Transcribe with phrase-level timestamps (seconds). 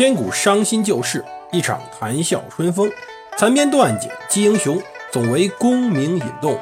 [0.00, 2.90] 千古伤心旧事，一场谈笑春风。
[3.36, 6.58] 残篇断简击英雄，总为功名引动。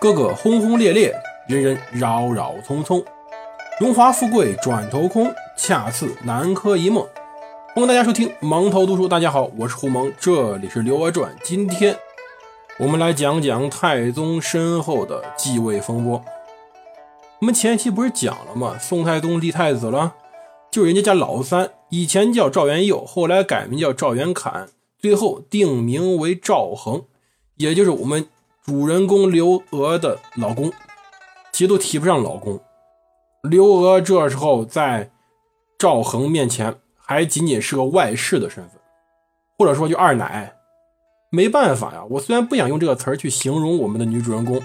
[0.00, 1.14] 个个轰轰烈烈，
[1.46, 3.04] 人人扰扰匆匆。
[3.80, 7.06] 荣华富贵转头空，恰似南柯一梦。
[7.74, 9.06] 欢迎大家收听蒙头读书。
[9.06, 11.30] 大家好，我是胡蒙，这里是《刘娥传》。
[11.44, 11.94] 今天
[12.78, 16.24] 我们来讲讲太宗身后的继位风波。
[17.40, 18.78] 我们前期不是讲了吗？
[18.80, 20.14] 宋太宗立太子了，
[20.70, 24.68] 就人家家老三，以前叫赵元佑，后来改名叫赵元侃，
[24.98, 27.04] 最后定名为赵恒，
[27.56, 28.28] 也就是我们
[28.64, 30.72] 主人公刘娥的老公，
[31.52, 32.60] 提都提不上老公。
[33.42, 35.10] 刘娥这时候在
[35.78, 38.80] 赵恒面前还仅仅是个外室的身份，
[39.58, 40.54] 或者说就二奶。
[41.32, 44.60] 没办法呀，我虽然不想用这个词儿去形容我们的女主人公。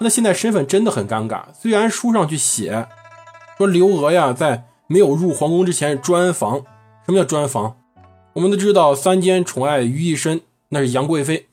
[0.00, 1.44] 那现在身份真的很尴尬。
[1.54, 2.86] 虽然书上去写
[3.56, 6.64] 说刘娥呀，在没有入皇宫之前专房。
[7.04, 7.76] 什么叫专房？
[8.34, 11.46] 我们都知道三监宠爱于一身，那是杨贵妃。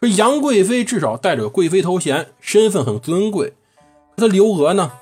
[0.00, 3.54] 说杨贵妃至少带着贵妃头衔，身份很尊贵。
[4.16, 4.92] 可她刘娥呢？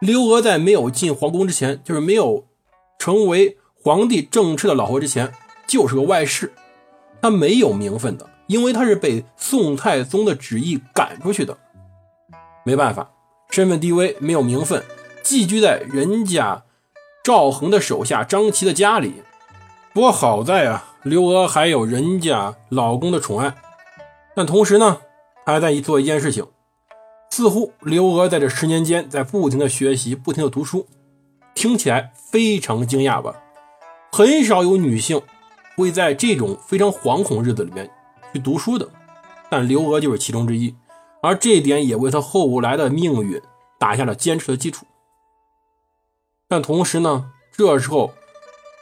[0.00, 2.44] 刘娥在没有进皇宫之前，就是没有
[2.98, 5.32] 成为皇帝正式的老婆之前，
[5.66, 6.52] 就是个外室。
[7.20, 11.56] 她没有名分的，因为她是被宋太宗的旨意赶出去的。
[12.64, 13.10] 没办法，
[13.50, 14.82] 身份低微，没有名分，
[15.22, 16.64] 寄居在人家
[17.28, 19.22] 赵恒的手下张琪的家里。
[19.92, 23.54] 不过好在啊，刘娥还有人家老公的宠爱。
[24.34, 25.02] 但同时呢，
[25.44, 26.46] 她还在做一件事情，
[27.28, 30.86] 似乎刘娥在这十年间在不停的学习，不停的读书。
[31.54, 33.34] 听起来非常惊讶吧？
[34.10, 35.20] 很少有女性
[35.76, 37.90] 会在这种非常惶恐日子里面
[38.32, 38.88] 去读书的，
[39.50, 40.74] 但刘娥就是其中之一。
[41.20, 43.38] 而这一点也为她后来的命运
[43.78, 44.86] 打下了坚实的基础。
[46.48, 48.12] 但同时呢，这时候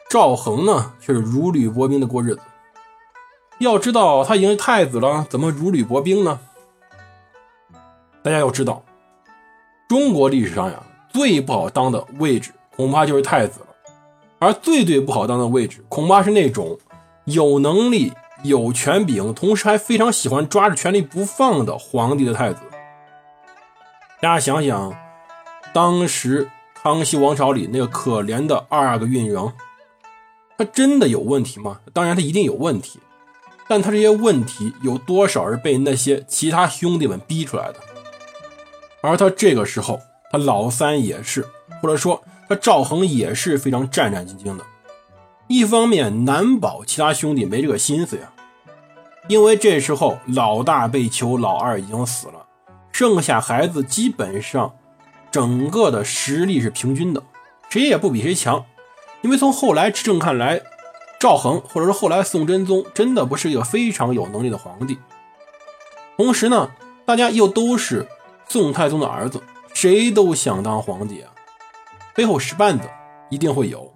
[0.08, 2.40] 赵恒呢却是如履薄冰的过日子。
[3.58, 6.38] 要知道他已经是太子了，怎么如履薄冰呢？
[8.22, 8.82] 大家要知道，
[9.88, 13.66] 中国历史上呀最不好当的位置恐怕就是太子了，
[14.38, 16.78] 而最最不好当的位置恐怕是那种
[17.24, 18.12] 有能力。
[18.44, 22.60] 有权柄，同时还非常喜欢抓着权力不放的皇帝的太子。
[24.20, 24.94] 大家想想，
[25.72, 26.48] 当时
[26.86, 29.52] 康熙王朝里那个可怜的二个运营，
[30.56, 31.80] 他真的有问题吗？
[31.92, 33.00] 当然他一定有问题，
[33.66, 37.80] 但他这些问题有多少是被那些其他兄弟们逼出来的？
[39.00, 41.44] 而他这个时候，他老三也是，
[41.82, 44.64] 或者说他赵恒也是非常战战兢兢的。
[45.48, 48.32] 一方面难保其他兄弟没这个心思呀，
[49.26, 52.46] 因为这时候老大被囚，老二已经死了，
[52.92, 54.72] 剩下孩子基本上
[55.30, 57.22] 整个的实力是平均的，
[57.68, 58.64] 谁也不比谁强。
[59.22, 60.62] 因为从后来执政看来，
[61.18, 64.98] 赵恒或者说后来宋真宗真的不是一个非常有能力的皇帝。
[66.16, 66.70] 同时呢，
[67.04, 68.06] 大家又都是
[68.48, 69.42] 宋太宗的儿子，
[69.74, 71.32] 谁都想当皇帝啊，
[72.14, 72.88] 背后使绊子
[73.28, 73.92] 一定会有。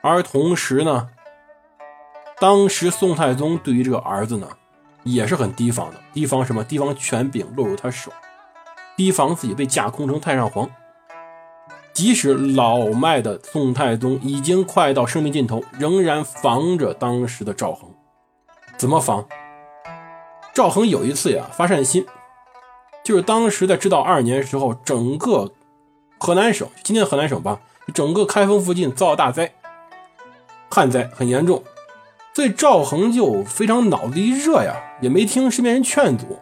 [0.00, 1.08] 而同时呢，
[2.38, 4.48] 当时宋太宗对于这个儿子呢，
[5.02, 6.62] 也是很提防的，提防什么？
[6.62, 8.12] 提防权柄落入他手，
[8.96, 10.68] 提防自己被架空成太上皇。
[11.92, 17.88] 即使老迈的宋太宗已经快到生命尽头，仍然防着当时的赵恒。
[18.76, 19.24] 怎么防？
[20.52, 22.04] 赵恒有一次呀发善心，
[23.04, 25.52] 就是当时在知道二年时候，整个
[26.18, 27.60] 河南省，今天河南省吧，
[27.92, 29.52] 整个开封附近遭大灾。
[30.70, 31.62] 旱灾很严重，
[32.34, 36.40] 所以赵恒就非常脑子一热呀，也没听身边人劝阻，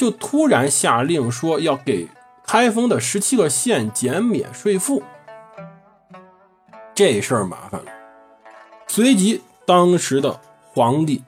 [0.00, 2.08] 就突然下令说要给
[2.46, 5.02] 开封的十七个县减免税赋。
[6.94, 7.92] 这事儿麻烦了，
[8.86, 10.40] 随即当时的
[10.72, 11.22] 皇帝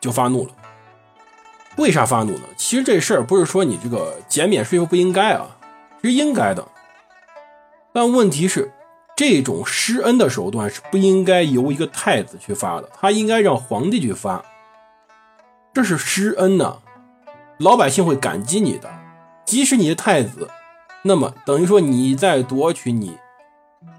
[0.00, 0.50] 就发怒了。
[1.76, 2.44] 为啥发怒呢？
[2.56, 5.54] 其实这事儿不是说你这个减免税赋不应该啊，
[6.02, 6.66] 是应该的，
[7.92, 8.72] 但问题是。
[9.14, 14.42] 这种施恩的手段是不应该由一个太子去发的，他应该让皇帝去发。
[15.72, 16.78] 这是施恩呢，
[17.58, 18.90] 老百姓会感激你的。
[19.44, 20.48] 即使你是太子，
[21.02, 23.16] 那么等于说你在夺取你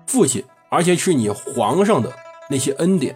[0.05, 2.13] 父亲，而且是你皇上的
[2.49, 3.15] 那些恩典，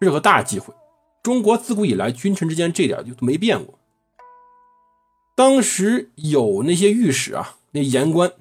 [0.00, 0.74] 这是个大机会。
[1.22, 3.78] 中国自古以来君臣之间这点就没变过。
[5.36, 8.32] 当时有那些御史啊，那言官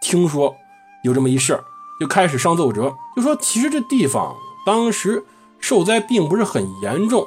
[0.00, 0.56] 听说
[1.04, 1.64] 有这么一事儿。
[1.98, 4.36] 就开始上奏折，就说其实这地方
[4.66, 5.24] 当时
[5.58, 7.26] 受灾并不是很严重，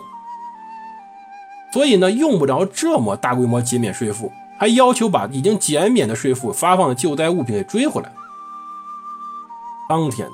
[1.72, 8.12] 所以呢用不着这么大规模减免税赋，还要求把已经减免的税赋发放的救灾物品给追回来。
[9.88, 10.34] 当天呢，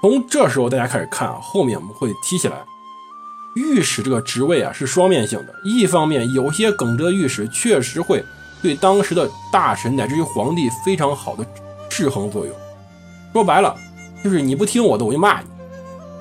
[0.00, 2.64] 从这时候大家开始看啊，后面我们会提起来，
[3.54, 5.54] 御史这个职位啊是双面性的。
[5.64, 8.24] 一方面，有些耿直的御史确实会
[8.60, 11.46] 对当时的大臣乃至于皇帝非常好的
[11.88, 12.54] 制衡作用。
[13.32, 13.76] 说白了，
[14.22, 15.46] 就是你不听我的，我就骂你。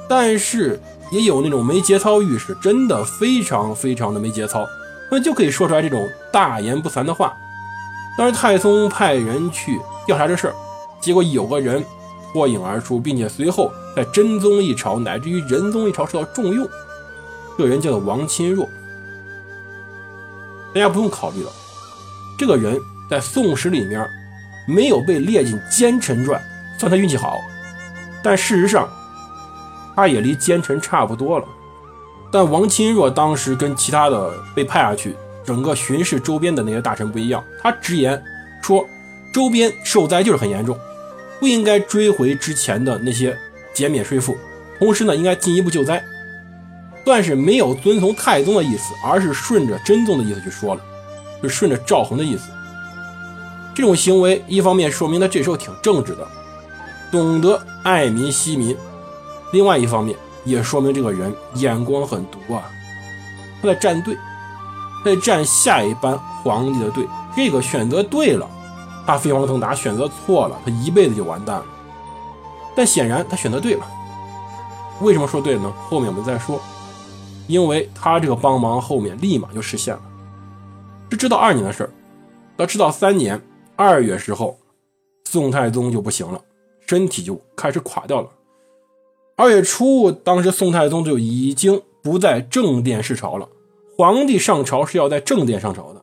[0.08, 0.80] 但是
[1.14, 4.68] 也有那种没节操御史，真的非常非常的没节操，
[5.12, 7.38] 那就可以说出来这种大言不惭的话。
[8.18, 10.56] 当时太宗派人去调查这事儿，
[11.00, 11.84] 结果有个人。
[12.34, 16.68] 脱颖而出，并且随后在真宗一朝乃至于仁宗一朝受到重用。
[17.56, 18.68] 这个人叫做王钦若，
[20.74, 21.52] 大家不用考虑了。
[22.36, 22.76] 这个人
[23.08, 24.10] 在《宋史》里面
[24.68, 26.42] 没有被列进奸臣传，
[26.80, 27.40] 算他运气好。
[28.24, 28.90] 但事实上，
[29.96, 31.46] 他也离奸臣差不多了。
[32.32, 38.22] 但王钦若当时跟其他的被派下去整个巡视周边的那些大臣不一样，他直言
[38.62, 38.86] 说，
[39.34, 40.78] 周边受灾就是很严重。
[41.40, 43.38] 不应该追回之前的那些
[43.74, 44.38] 减免税赋，
[44.80, 46.02] 同时呢，应该进一步救灾，
[47.04, 50.82] 算是没有遵从太宗的意思，而是顺着真宗的意思去说了，
[51.42, 52.50] 就顺着赵恒的意思。
[53.76, 56.26] 这种行为一方面说明他这时候挺正直的，
[57.12, 58.74] 懂得爱民惜民；
[59.54, 62.70] 另外一方面也说明这个人眼光很毒啊，
[63.62, 64.18] 他在站队，
[65.04, 68.50] 他在站下一班皇帝的队，这个选择对了。
[69.06, 71.66] 他飞黄腾达选择错了，他一辈子就完蛋了。
[72.76, 73.86] 但显然他选择对了。
[75.02, 75.74] 为什么说对了呢？
[75.90, 76.60] 后面我们再说。
[77.46, 80.02] 因为他这个帮忙后面立马就实现了。
[81.12, 81.92] 是知道二年的事儿，
[82.56, 83.40] 到知道三年
[83.76, 84.58] 二月时候，
[85.26, 86.42] 宋太宗就不行了，
[86.88, 88.30] 身体就开始垮掉了。
[89.36, 93.50] 二月初，当时宋太宗就已经不在正殿视朝了。
[93.98, 96.02] 皇帝上朝是要在正殿上朝的。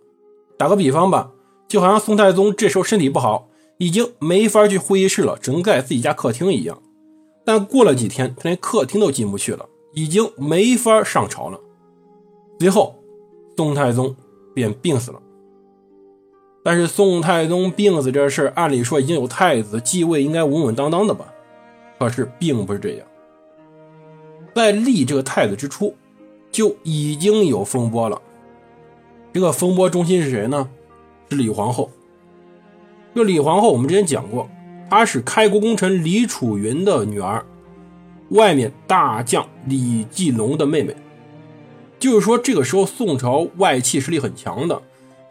[0.57, 1.33] 打个比方吧。
[1.69, 3.49] 就好像宋太宗这时候身体不好，
[3.79, 6.83] 已经没法去会议室了，只能在自己家客厅一样。
[7.45, 11.61] 但过了几天，他连客厅都进不去了，已经没法上朝了。
[12.59, 12.97] 随后，
[13.57, 14.17] 宋太宗
[14.53, 15.23] 便病死了。
[16.65, 21.33] 但是宋太宗病死这事按理说已经有太子继位，应该稳稳当当的吧？
[22.01, 23.07] 可是并不是这样。
[24.55, 25.95] 在立这个太子之初，
[26.51, 28.21] 就已经有风波了。
[29.33, 30.69] 这个风波中心是谁呢？
[31.29, 31.91] 是李皇后。
[33.15, 34.49] 这李皇后，我们之前讲过，
[34.89, 37.45] 她是开国功臣李楚云的女儿，
[38.31, 40.95] 外面大将李继龙的妹妹。
[41.99, 44.83] 就是说，这个时候宋朝外戚实力很强的，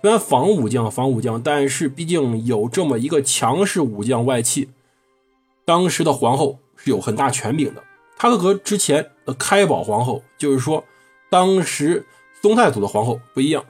[0.02, 4.70] 虽然防武将防武将，但是毕竟有这么一个强势武将外戚。
[5.66, 7.84] 当时的皇后是有很大权柄的，
[8.20, 10.84] 她和之前的开宝皇后，就是说
[11.32, 12.06] 当时
[12.42, 13.66] 宋太祖的皇后不一样。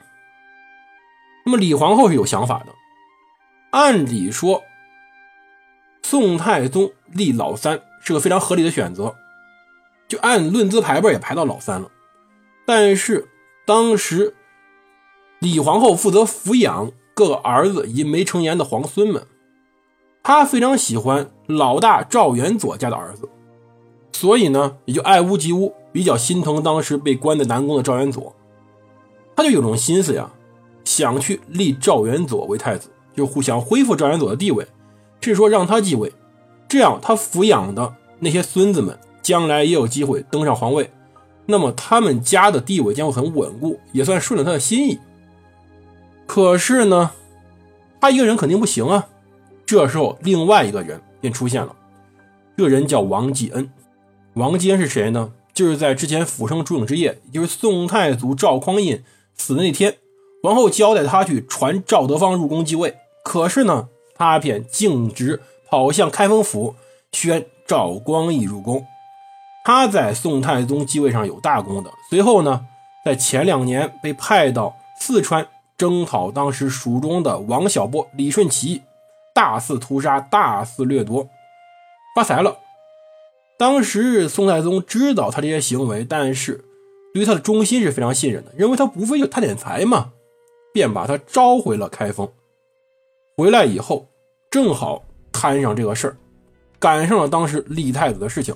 [1.45, 2.73] 那么李皇后是有想法的，
[3.69, 4.63] 按理说，
[6.01, 9.15] 宋太宗立老三是个非常合理的选择，
[10.07, 11.89] 就按论资排辈也排到老三了。
[12.65, 13.27] 但是
[13.65, 14.35] 当时
[15.39, 19.25] 李皇后负责抚养各个儿子以及没成年的皇孙们，
[20.23, 23.29] 她非常喜欢老大赵元佐家的儿子，
[24.19, 28.35] 所以呢也就爱屋及乌，比较心疼当时被关在南宫的赵元佐，
[29.33, 30.29] 他就有种心思呀。
[30.83, 34.67] 想去立赵元佐为太子，就互相恢复赵元佐的地位，
[35.21, 36.11] 是说让他继位，
[36.67, 40.91] 这样他抚养的那些孙子们将来也有机会登上皇位，
[41.45, 44.99] 那么他们家的地位将会很稳固，也算顺了他的心意。
[46.27, 47.11] 可是呢，
[48.01, 49.07] 他一个人肯定不行啊。
[49.65, 51.73] 这时候，另外一个人便出现了，
[52.57, 53.69] 这个人叫王继恩。
[54.33, 55.31] 王坚是谁呢？
[55.53, 59.03] 就是在之前辅生烛影之夜，也就是宋太祖赵匡胤
[59.35, 59.97] 死的那天。
[60.43, 66.75] 王后交代他去传赵德芳入宫继位，可是呢，他便径直跑向开封府
[67.11, 68.85] 宣赵光义入宫。
[69.65, 71.91] 他在宋太宗继位上有大功的。
[72.09, 72.65] 随后呢，
[73.03, 75.45] 在前两年被派到四川
[75.77, 78.81] 征讨当时蜀中的王小波、李顺起义，
[79.33, 81.27] 大肆屠杀，大肆掠夺，
[82.15, 82.57] 发财了。
[83.59, 86.63] 当时宋太宗知道他这些行为，但是
[87.13, 90.13] 对于他的忠心是非常信任的，认为他无非就贪点财嘛。
[90.71, 92.29] 便把他召回了开封。
[93.35, 94.07] 回来以后，
[94.51, 96.15] 正好摊上这个事儿，
[96.77, 98.55] 赶上了当时立太子的事情。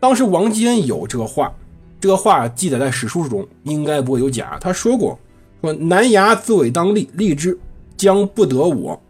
[0.00, 1.54] 当时王基恩有这个话，
[2.00, 4.58] 这个话记载在史书中，应该不会有假。
[4.60, 5.16] 他说过
[5.62, 7.56] ：“说南衙自为当立，立之
[7.96, 9.00] 将不得我；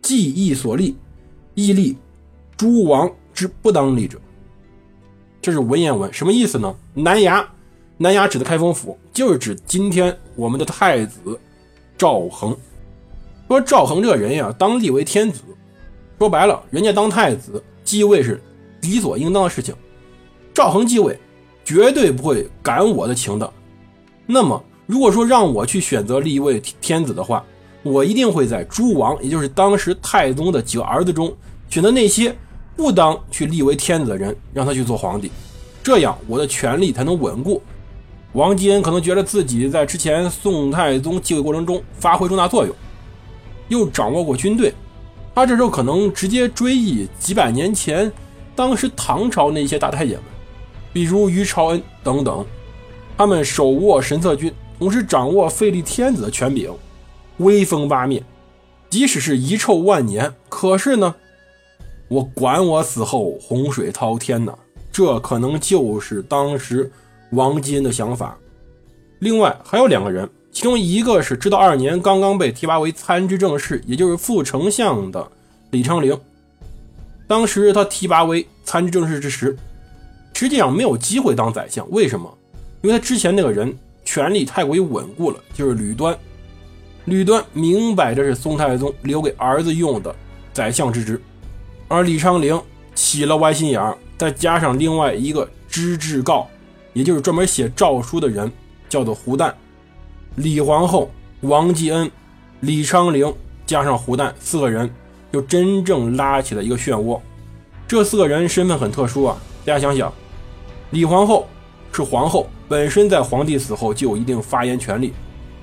[0.00, 0.96] 既义所立，
[1.54, 1.98] 亦立
[2.56, 4.20] 诸王之不当立者。”
[5.40, 6.74] 这是文言文，什么意思呢？
[6.92, 7.42] 南衙。
[7.96, 11.38] 南衙指的开封府，就是指今天我们的太子
[11.96, 12.54] 赵恒。
[13.48, 15.40] 说赵恒这个人呀，当立为天子，
[16.18, 18.40] 说白了，人家当太子继位是
[18.82, 19.74] 理所应当的事情。
[20.52, 21.18] 赵恒继位，
[21.64, 23.50] 绝对不会感我的情的。
[24.26, 27.44] 那么，如果说让我去选择立一位天子的话，
[27.82, 31.34] 我一定会在诸王，也就是当时太宗的几个儿子中，
[31.68, 32.34] 选择那些
[32.76, 35.30] 不当去立为天子的人，让他去做皇帝，
[35.82, 37.62] 这样我的权力才能稳固。
[38.32, 42.74] 王基恩可能觉得自己在之前宋太宗继位过程中发挥重大作用，
[43.68, 44.72] 又掌握过军队，
[45.34, 48.10] 他这时候可能直接追忆几百年前
[48.54, 50.24] 当时唐朝那些大太监们，
[50.92, 52.46] 比如于朝恩等等，
[53.16, 56.70] 他们手握神策军，同时掌握废立天子的权柄，
[57.38, 58.24] 威风八面，
[58.88, 61.14] 即使是遗臭万年，可是呢，
[62.10, 64.52] 我管我死后洪水滔天呢，
[64.92, 66.92] 这可能就是当时。
[67.34, 68.36] 王基恩的想法，
[69.20, 75.30] 另外还有两个人，其中一个是知道二年刚刚被提拔为参知政事，也就是副丞相的
[75.70, 76.18] 李昌龄。
[77.28, 79.56] 当时他提拔为参知政事之时，
[80.34, 81.88] 实际上没有机会当宰相。
[81.92, 82.28] 为什么？
[82.82, 83.72] 因为他之前那个人
[84.04, 86.18] 权力太过于稳固了，就是吕端。
[87.04, 90.12] 吕端明摆着是宋太宗留给儿子用的
[90.52, 91.22] 宰相之职，
[91.90, 92.58] 而李昌龄
[92.94, 96.46] 起了歪心眼儿，再加上另外一个知制诰。
[96.92, 98.50] 也就是专门写诏书的人，
[98.88, 99.52] 叫做胡旦、
[100.36, 102.08] 李皇后、王继恩、
[102.60, 103.32] 李昌龄
[103.66, 104.88] 加上胡旦四个人，
[105.32, 107.20] 就真正拉起了一个漩涡。
[107.88, 110.12] 这四个人身份很特殊啊，大家想想，
[110.90, 111.48] 李皇后
[111.90, 115.12] 是皇后，本身在皇帝死后就有一定发言权利，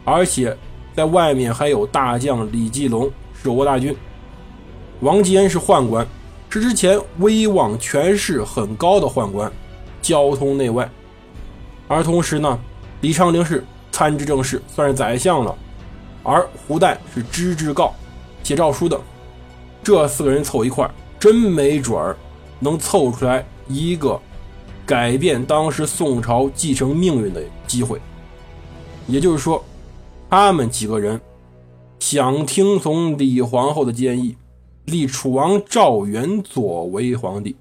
[0.03, 0.55] 而且
[0.93, 3.95] 在外面还有大将李继龙手握大军。
[5.01, 6.07] 王继恩是宦官，
[6.49, 9.51] 是之前威望权势很高的宦官，
[10.01, 10.89] 交通内外。
[11.87, 12.59] 而同时呢，
[13.01, 15.55] 李昌龄是参知政事，算是宰相了；
[16.23, 17.91] 而胡旦是知制诰，
[18.43, 18.99] 写诏书的。
[19.83, 20.89] 这四个人凑一块
[21.19, 22.17] 真没准儿
[22.59, 24.19] 能凑出来一个
[24.85, 28.01] 改变当时宋朝继承命运的机会。
[29.07, 29.63] 也就是说，
[30.29, 31.19] 他们几个人
[31.99, 34.35] 想听从李皇后的建议，
[34.87, 37.57] 立楚王赵元佐为皇帝，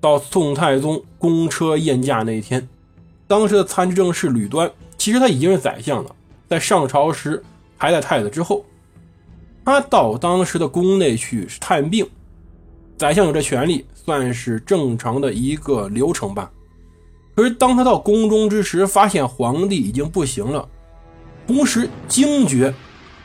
[0.00, 2.68] 到宋太宗公车宴驾那一天。
[3.26, 6.14] 当时的参知政事吕端，其实他已经是宰相了，
[6.48, 7.42] 在上朝时
[7.76, 8.64] 排在太子之后。
[9.64, 12.08] 他到当时的宫内去探病，
[12.96, 16.48] 宰相有这权利，算是正常的一个流程吧。
[17.34, 20.68] 可是当他到宫中之时，发现皇帝已经不行了，
[21.44, 22.72] 同时惊觉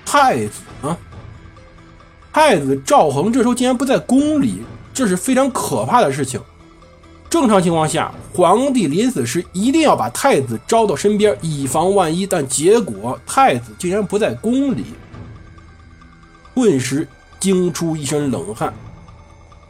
[0.03, 0.98] 太子呢，
[2.39, 4.62] 太子赵恒这时候竟然不在宫里，
[4.94, 6.39] 这是非常可怕的事情。
[7.32, 12.27] 正常情况下，皇帝临死时一定要把太子招到身边，以防万一。
[12.27, 14.84] 但结果太子竟然不在宫里，
[16.53, 17.08] 顿时
[17.39, 18.72] 惊出一身冷汗。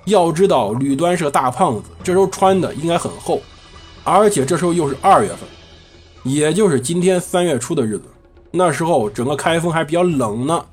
[0.04, 3.42] 要知道，吕端是个大胖子，这时候穿的应该很厚，
[4.04, 5.40] 而且这时候又是二月份，
[6.24, 8.04] 也就是今天三月初的日子。
[8.52, 10.66] 那时候整个开封还比较冷呢。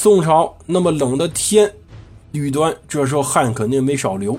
[0.00, 1.68] 宋朝那么冷的天，
[2.30, 4.38] 吕端这时候汗肯定没少流。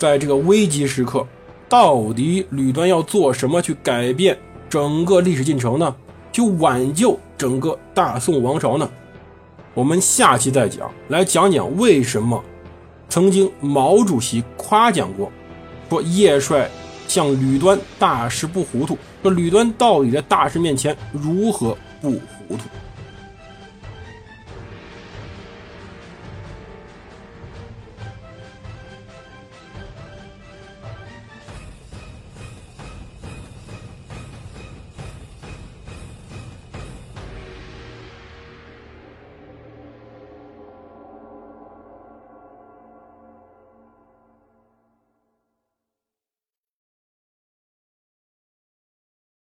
[0.00, 1.24] 在这个危急时刻，
[1.68, 4.36] 到底吕端要做什么去改变
[4.68, 5.94] 整个历史进程呢？
[6.32, 8.90] 去挽救整个大宋王朝呢？
[9.74, 12.42] 我们下期再讲，来讲讲为什么
[13.08, 15.30] 曾经毛主席夸奖过，
[15.88, 16.68] 说叶帅
[17.06, 18.98] 像吕端大事不糊涂。
[19.22, 22.64] 说吕端到底在大事面前如何不糊涂？